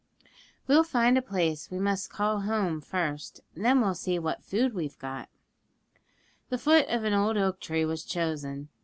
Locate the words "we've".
4.73-4.97